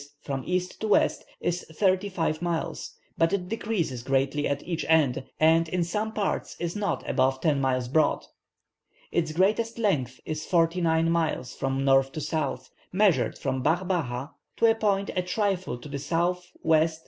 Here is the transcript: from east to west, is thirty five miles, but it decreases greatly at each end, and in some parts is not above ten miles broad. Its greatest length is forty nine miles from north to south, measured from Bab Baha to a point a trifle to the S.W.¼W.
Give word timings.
from 0.19 0.41
east 0.47 0.81
to 0.81 0.87
west, 0.87 1.23
is 1.41 1.63
thirty 1.75 2.09
five 2.09 2.41
miles, 2.41 2.95
but 3.19 3.31
it 3.33 3.47
decreases 3.49 4.01
greatly 4.01 4.47
at 4.47 4.63
each 4.67 4.83
end, 4.89 5.23
and 5.39 5.69
in 5.69 5.83
some 5.83 6.11
parts 6.11 6.55
is 6.59 6.75
not 6.75 7.07
above 7.07 7.39
ten 7.39 7.61
miles 7.61 7.87
broad. 7.87 8.25
Its 9.11 9.31
greatest 9.31 9.77
length 9.77 10.19
is 10.25 10.43
forty 10.43 10.81
nine 10.81 11.11
miles 11.11 11.53
from 11.53 11.85
north 11.85 12.11
to 12.11 12.19
south, 12.19 12.71
measured 12.91 13.37
from 13.37 13.61
Bab 13.61 13.87
Baha 13.87 14.31
to 14.57 14.65
a 14.65 14.73
point 14.73 15.11
a 15.15 15.21
trifle 15.21 15.77
to 15.77 15.87
the 15.87 15.97
S.W.¼W. 15.99 16.87